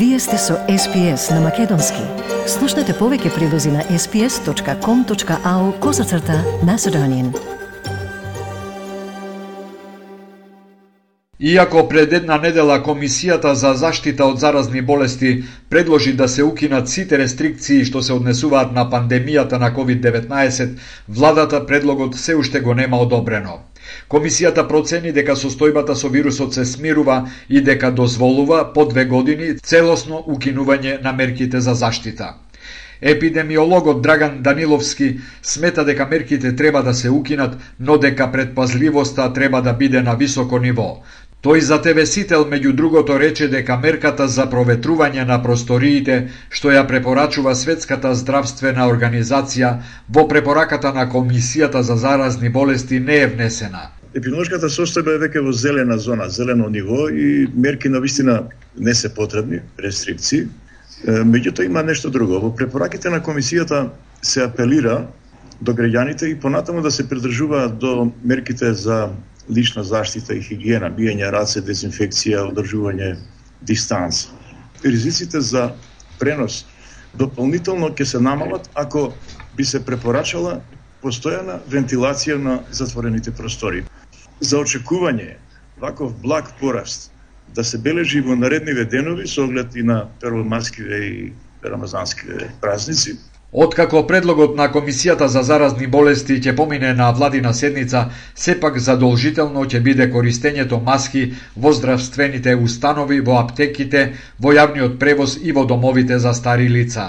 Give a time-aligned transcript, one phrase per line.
[0.00, 2.00] Вие сте со SPS на Македонски.
[2.48, 7.34] Слушнете повеќе прилози на sps.com.au козацрта на Седонин.
[11.40, 17.18] Иако пред една недела Комисијата за заштита од заразни болести предложи да се укинат сите
[17.18, 20.78] рестрикции што се однесуваат на пандемијата на COVID-19,
[21.08, 23.60] владата предлогот се уште го нема одобрено.
[24.08, 30.24] Комисијата процени дека состојбата со вирусот се смирува и дека дозволува по две години целосно
[30.28, 32.34] укинување на мерките за заштита.
[33.02, 35.06] Епидемиологот Драган Даниловски
[35.42, 40.58] смета дека мерките треба да се укинат, но дека предпазливоста треба да биде на високо
[40.58, 41.02] ниво.
[41.40, 46.16] Тој за тебе Сител меѓу другото рече дека мерката за проветрување на просториите,
[46.52, 49.70] што ја препорачува Светската здравствена организација,
[50.12, 53.86] во препораката на Комисијата за заразни болести не е внесена.
[54.12, 58.42] Епидемиолошката состојба е веќе во зелена зона, зелено ниво и мерки на вистина
[58.76, 60.44] не се потребни, рестрикции.
[61.08, 62.36] Меѓутоа има нешто друго.
[62.44, 63.86] Во препораките на комисијата
[64.20, 65.06] се апелира
[65.62, 69.08] до граѓаните и понатаму да се придржуваат до мерките за
[69.50, 73.16] лична заштита и хигиена, биење раце, дезинфекција, одржување
[73.60, 74.28] дистанца.
[74.84, 75.70] Ризиците за
[76.18, 76.64] пренос
[77.14, 79.10] дополнително ќе се намалат ако
[79.56, 80.60] би се препорачала
[81.02, 83.84] постојана вентилација на затворените простори.
[84.40, 85.36] За очекување
[85.80, 87.10] ваков благ пораст
[87.54, 91.32] да се бележи во наредниве денови со оглед и на первомаскиве и
[91.64, 93.18] рамазанскиве празници,
[93.52, 99.80] Откако предлогот на Комисијата за заразни болести ќе помине на владина седница, сепак задолжително ќе
[99.82, 101.22] биде користењето маски
[101.56, 104.04] во здравствените установи, во аптеките,
[104.38, 107.08] во јавниот превоз и во домовите за стари лица.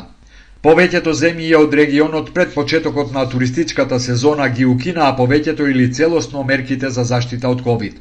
[0.66, 6.92] Повеќето земји од регионот пред почетокот на туристичката сезона ги укинаа повеќето или целосно мерките
[6.98, 7.96] за заштита од ковид.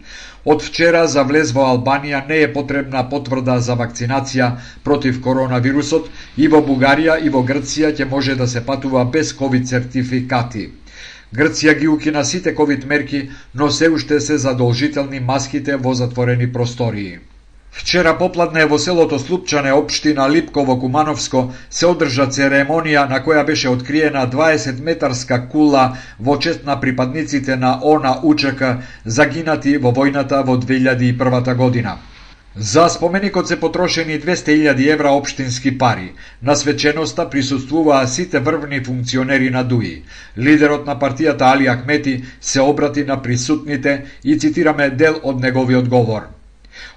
[0.44, 4.50] Од вчера за влез во Албанија не е потребна потврда за вакцинација
[4.90, 9.72] против коронавирусот и во Бугарија и во Грција ќе може да се патува без ковид
[9.72, 10.68] сертификати.
[11.32, 13.22] Грција ги укина сите ковид мерки,
[13.54, 17.18] но се уште се задолжителни маските во затворени простории.
[17.72, 24.24] Вчера попладне во селото Слупчане, општина Липково, Кумановско, се одржа церемонија на која беше откриена
[24.30, 25.84] 20 метарска кула
[26.18, 28.62] во чест на припадниците на ОНА УЧК
[29.04, 31.98] загинати во војната во 2001 година.
[32.56, 36.12] За споменикот се потрошени 200.000 евра општински пари.
[36.42, 40.02] На свеченоста присуствуваа сите врвни функционери на ДУИ.
[40.38, 46.39] Лидерот на партијата Али Ахмети се обрати на присутните и цитираме дел од неговиот говор.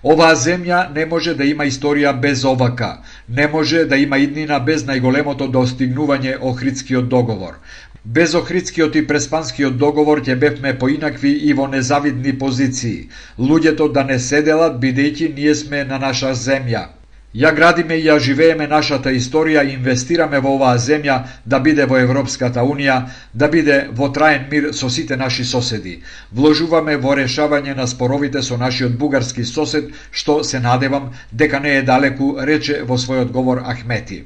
[0.03, 2.91] Оваа земја не може да има историја без овака,
[3.29, 7.59] не може да има иднина без најголемото достигнување Охридскиот договор.
[8.05, 13.07] Без Охридскиот и Преспанскиот договор ќе бевме поинакви и во незавидни позиции.
[13.39, 16.87] Луѓето да не седелат бидејќи ние сме на наша земја.
[17.33, 21.97] Ја градиме и ја живееме нашата историја и инвестираме во оваа земја да биде во
[21.97, 22.97] Европската Унија,
[23.33, 25.95] да биде во траен мир со сите наши соседи.
[26.31, 31.81] Вложуваме во решавање на споровите со нашиот бугарски сосед, што се надевам дека не е
[31.81, 34.23] далеку, рече во својот говор Ахмети.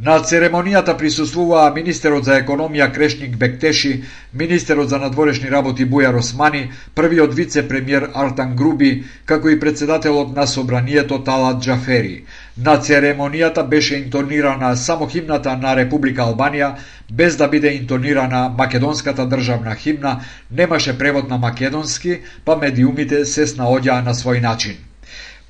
[0.00, 3.90] На церемонијата присуствуваа министерот за економија Крешник Бектеши,
[4.32, 6.62] министерот за надворешни работи Бујар Османи,
[6.94, 12.24] првиот вице-премиер Артан Груби, како и председателот на собранието Талат Джафери.
[12.56, 16.74] На церемонијата беше интонирана само химната на Република Албанија,
[17.12, 24.04] без да биде интонирана македонската државна химна, немаше превод на македонски, па медиумите се снаоѓаа
[24.04, 24.80] на свој начин.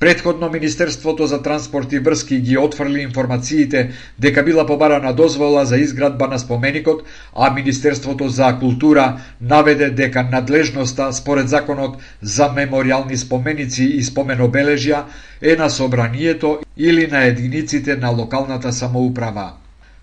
[0.01, 6.29] Предходно Министерството за транспорт и врски ги отфрли информациите дека била побарана дозвола за изградба
[6.29, 7.03] на споменикот,
[7.37, 15.03] а Министерството за култура наведе дека надлежноста според законот за мемориални споменици и споменобележја
[15.43, 19.53] е на собранието или на единиците на локалната самоуправа.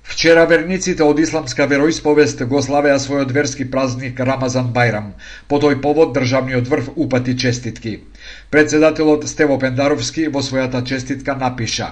[0.03, 5.09] Вчера верниците од исламска вероисповест го славеа својот верски празник Рамазан байрам.
[5.49, 7.99] По тој повод државниот врв упати честитки.
[8.49, 11.89] Председателот Стево Пендаровски во својата честитка напиша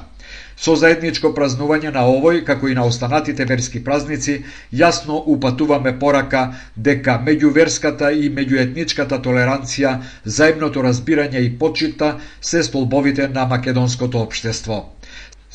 [0.64, 4.36] Со заедничко празнување на овој, како и на останатите верски празници,
[4.82, 6.44] јасно упатуваме порака
[6.88, 9.94] дека меѓуверската и меѓуетничката толеранција,
[10.24, 14.80] заемното разбирање и почита се столбовите на македонското општество.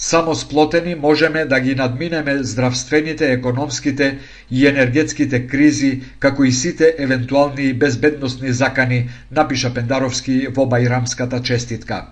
[0.00, 4.18] Само сплотени можеме да ги надминеме здравствените, економските
[4.50, 12.06] и енергетските кризи, како и сите евентуални безбедносни закани, напиша Пендаровски во Бајрамската честитка.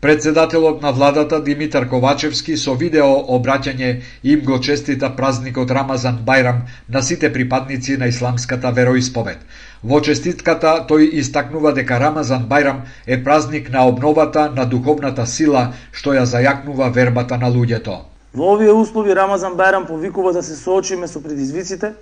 [0.00, 6.58] Председателот на владата Димитар Ковачевски со видео обраќање им го честита празникот Рамазан Бајрам
[6.88, 9.38] на сите припадници на исламската вероисповед.
[9.82, 16.12] Во честитката тој истакнува дека Рамазан Бајрам е празник на обновата на духовната сила што
[16.12, 17.96] ја зајакнува вербата на луѓето.
[18.34, 21.94] Во овие услови Рамазан Бајрам повикува да се соочиме со предизвиците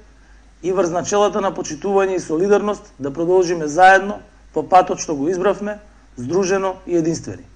[0.62, 4.18] и врз начелата на почитување и солидарност да продолжиме заедно
[4.52, 5.78] по патот што го избравме,
[6.18, 7.53] здружено и единствени.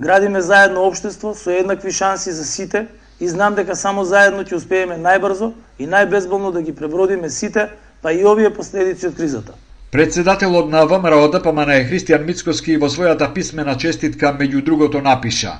[0.00, 2.86] Градиме заедно општество со еднакви шанси за сите
[3.20, 7.68] и знам дека само заедно ќе успееме најбрзо и најбезболно да ги пребродиме сите,
[8.02, 9.52] па и овие последици од кризата.
[9.90, 15.58] Председателот на ВМРО ДПМН Христијан Мицкоски во својата писмена честитка меѓу другото напиша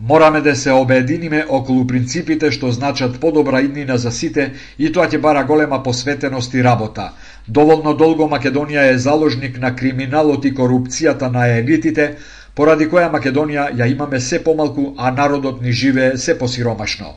[0.00, 5.18] Мораме да се обединиме околу принципите што значат подобра иднина за сите и тоа ќе
[5.18, 7.12] бара голема посветеност и работа.
[7.48, 12.14] Доволно долго Македонија е заложник на криминалот и корупцијата на елитите,
[12.58, 17.12] поради која Македонија ја имаме се помалку, а народот ни живее се посиромашно.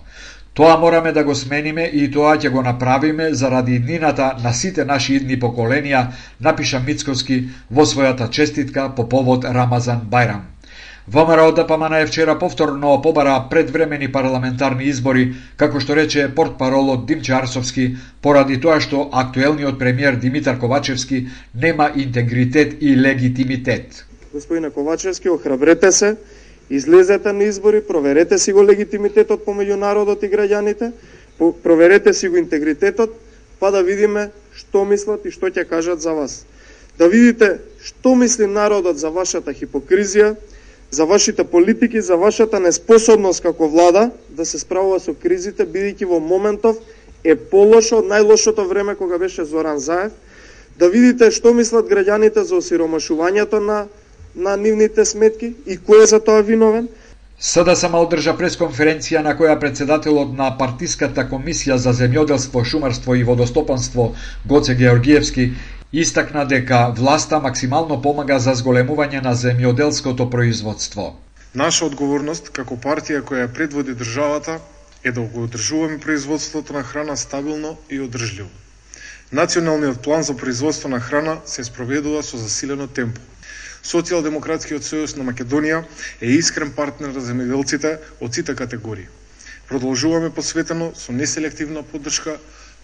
[0.53, 5.15] Тоа мораме да го смениме и тоа ќе го направиме заради иднината на сите наши
[5.15, 6.01] идни поколенија,
[6.39, 7.37] напиша Мицковски
[7.71, 10.43] во својата честитка по повод Рамазан Бајрам.
[11.07, 17.33] ВМРО да ДПМН е вчера повторно побара предвремени парламентарни избори, како што рече портпаролот Димче
[17.33, 25.91] Арсовски, поради тоа што актуелниот премиер Димитар Ковачевски нема интегритет и легитимитет господине Ковачевски, охрабрете
[25.91, 26.15] се,
[26.69, 30.91] излезете на избори, проверете си го легитимитетот помеѓу народот и граѓаните,
[31.63, 33.11] проверете си го интегритетот,
[33.59, 36.45] па да видиме што мислат и што ќе кажат за вас.
[36.97, 40.35] Да видите што мисли народот за вашата хипокризија,
[40.91, 46.19] за вашите политики, за вашата неспособност како влада да се справува со кризите, бидејќи во
[46.19, 46.79] моментов
[47.23, 50.11] е полошо од најлошото време кога беше Зоран Заев,
[50.79, 53.87] да видите што мислат граѓаните за осиромашувањето на
[54.35, 56.87] на нивните сметки и кој е за тоа виновен.
[57.41, 64.13] СДСМ одржа пресконференција на која председателот на партиската комисија за земјоделство, шумарство и водостопанство
[64.45, 65.51] Гоце Георгиевски
[65.93, 71.15] истакна дека власта максимално помага за зголемување на земјоделското производство.
[71.55, 74.59] Наша одговорност како партија која предводи државата
[75.03, 78.49] е да го одржуваме производството на храна стабилно и одржливо.
[79.31, 83.21] Националниот план за производство на храна се спроведува со засилено темпо.
[83.83, 85.83] Социјалдемократскиот сојуз на Македонија
[86.21, 89.07] е искрен партнер за земјоделците од сите категории.
[89.67, 92.37] Продолжуваме посветено со неселективна поддршка,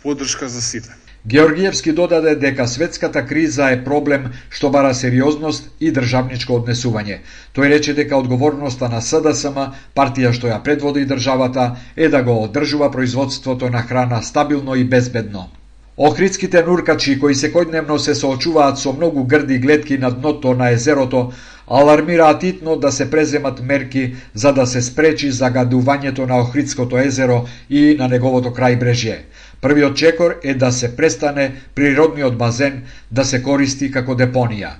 [0.03, 0.89] поддршка за сите.
[1.27, 7.17] Георгиевски додаде дека светската криза е проблем што бара сериозност и државничко однесување.
[7.57, 9.57] Тој рече дека одговорноста на СДСМ,
[9.97, 15.49] партија што ја предводи државата, е да го одржува производството на храна стабилно и безбедно.
[15.97, 21.31] Охридските нуркачи кои секојдневно се соочуваат со многу грди гледки на дното на езерото,
[21.67, 27.39] алармираат итно да се преземат мерки за да се спречи загадувањето на Охридското езеро
[27.69, 29.15] и на неговото крајбрежје.
[29.61, 34.77] Првиот чекор е да се престане природниот базен да се користи како депонија.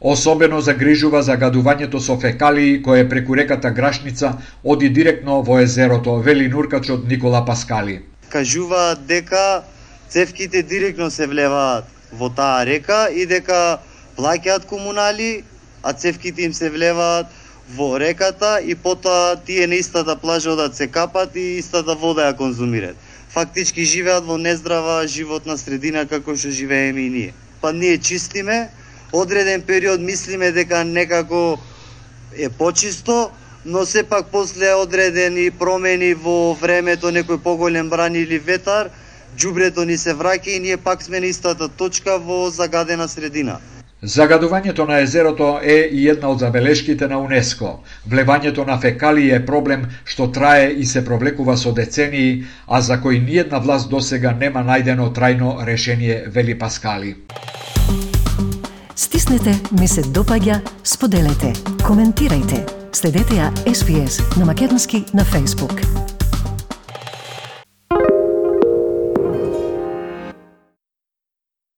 [0.00, 7.08] Особено загрижува загадувањето со фекалии кое преку реката Грашница оди директно во езерото, вели нуркачот
[7.08, 8.00] Никола Паскали.
[8.30, 9.62] Кажува дека
[10.12, 13.80] цевките директно се влеваат во таа река и дека
[14.18, 15.44] плаќаат комунали,
[15.82, 17.32] а цевките им се влеваат
[17.76, 22.36] во реката и потоа тие на истата плажа одат се капат и истата вода ја
[22.36, 22.96] конзумираат.
[23.32, 27.34] Фактички живеат во нездрава животна средина како што живееме и ние.
[27.60, 28.68] Па ние чистиме,
[29.12, 31.56] одреден период мислиме дека некако
[32.36, 33.30] е почисто,
[33.64, 38.90] но сепак после одредени промени во времето, некој поголем бран или ветар,
[39.38, 43.58] џубрето ни се враќа и ние пак сме на истата точка во загадена средина.
[44.02, 47.80] Загадувањето на езерото е и една од забелешките на УНЕСКО.
[48.10, 53.22] Влевањето на фекалии е проблем што трае и се провлекува со децении, а за кој
[53.22, 57.14] ниедна власт досега нема најдено трајно решение, вели Паскали.
[58.96, 61.52] Стиснете, ми се допаѓа, споделете,
[61.86, 62.66] коментирајте.
[62.92, 65.78] Следете ја SPS на Македонски на Facebook.